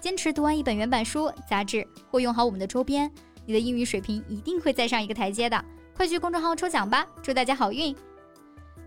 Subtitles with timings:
[0.00, 3.10] 坚持读完一本原版书、杂志，或用好我们的周边，
[3.44, 5.64] 你的英语水平一定会再上一个台阶的。
[5.96, 7.94] 快去公众号抽奖吧，祝大家好运！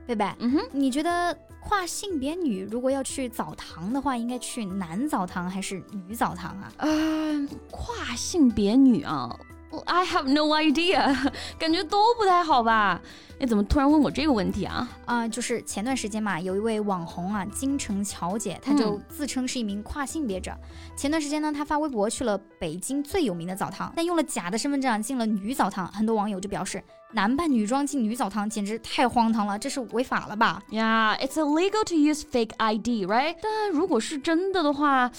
[0.07, 6.71] 贝贝，嗯哼，你觉得跨性别女如果要去澡堂的话，应该去男澡堂还是女澡堂啊？
[6.77, 9.37] 嗯，跨性别女啊。
[9.85, 13.01] I have no idea， 感觉都不太好吧？
[13.39, 14.87] 你怎么突然问我这个问题啊？
[15.05, 20.55] 啊，就是前段时间嘛，有一位网红啊，京城乔姐，她就自称是一名跨性别者。
[20.95, 25.87] 前段时间呢，她发微博去了北京最有名的澡堂，但用了假的身份证进了女澡堂。
[25.87, 33.37] 很多网友就表示，男扮女装进女澡堂简直太荒唐了，这是违法了吧？Yeah，it's illegal to use fake ID，right？
[33.41, 35.09] 但如果是真的的话。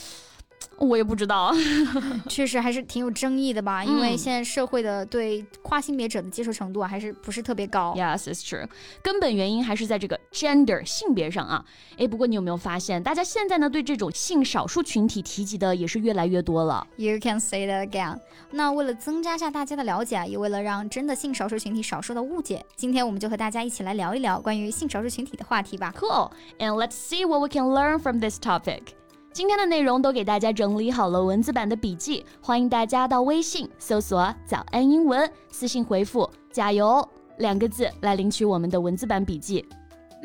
[0.79, 1.51] 我也不知道，
[2.29, 3.83] 确实还是挺有争议的吧？
[3.83, 7.95] 因为现在社会的对跨性别者的接受程度啊，还是不是特别高。
[7.97, 8.67] Yes, it's true。
[9.01, 11.65] 根本原因还是在这个 gender 性别上啊。
[11.97, 16.85] 哎，不过你有没有发现，大家现在呢对这种性少数群体提及的也是越来越多了？
[16.97, 18.19] You can say that again。
[18.51, 25.91] 那为了增加下大家的了解啊，也为了让真的性少数群体少受到误解，今天我们就和大家一起来聊一聊关于性少数群体的话题吧。
[25.97, 28.83] Cool。And let's see what we can learn from this topic.
[29.32, 37.02] 今天的内容都给大家整理好了文字版的笔记，欢迎大家到微信搜索“早安英文”，私信回复“加油”
[37.38, 39.66] 两个字来领取我们的文字版笔记。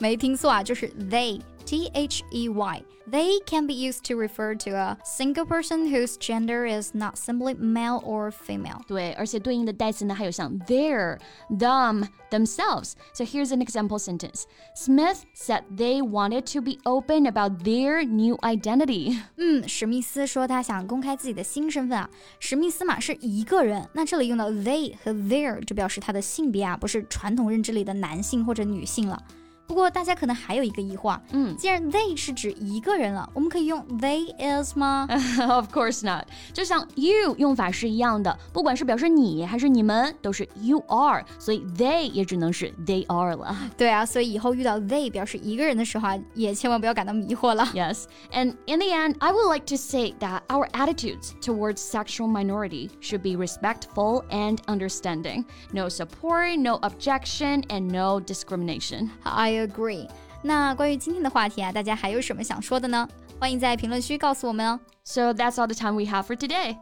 [0.00, 1.40] 没听错啊，就是 they。
[1.64, 2.82] T H E Y.
[3.08, 7.54] They can be used to refer to a single person whose gender is not simply
[7.54, 8.80] male or female.
[8.88, 12.94] 对，而且对应的代词呢，还有像 their, them, themselves.
[13.12, 14.42] So here's an example sentence.
[14.74, 19.16] Smith said they wanted to be open about their new identity.
[19.36, 22.10] 嗯，史密斯说他想公开自己的新身份啊。
[22.40, 29.22] 史密斯嘛是一个人，那这里用到 they 和 their 就表示他的性别啊，不是传统认知里的男性或者女性了。
[29.70, 35.08] 不过大家可能还有一个疑惑，嗯，既然 they 是指一个人了，我们可以用 they is 吗？
[35.40, 36.24] Of course not。
[36.52, 43.56] 就像 you 用法是一样的，不管是表示你还是你们，都是 you are，所以 they 也只能是 they are 了。
[43.76, 47.64] 对啊，所以以后遇到 they 表示一个人的时候啊，也千万不要感到迷惑了。
[47.74, 52.90] Yes, and in the end, I would like to say that our attitudes towards sexual minority
[53.00, 55.44] should be respectful and understanding.
[55.72, 59.10] No support, no objection, and no discrimination.
[59.24, 60.08] I agree。
[60.42, 63.08] 那关于今天的话题啊，大家还有什么想说的呢？
[63.38, 64.80] 欢迎在评论区告诉我们哦。
[65.04, 66.76] So that's all the time we have for today。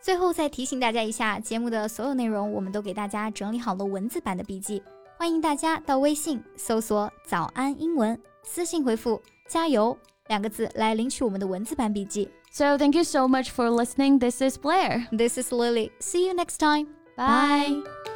[0.00, 4.82] 最后再提醒大家一下，节目的所有内容我们都给大家整理好了文字版的笔记，
[5.16, 9.96] 欢迎大家到微信搜索“早安英文”，私信回复“加油”
[10.26, 12.28] 两个字来领取我们的文字版笔记。
[12.50, 14.18] So thank you so much for listening.
[14.18, 15.06] This is Blair.
[15.10, 15.90] This is Lily.
[16.00, 16.88] See you next time.
[17.16, 18.15] Bye.